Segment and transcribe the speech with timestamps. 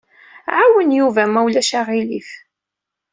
[0.59, 2.29] Ɛawen Yuba ma ulac aɣilif.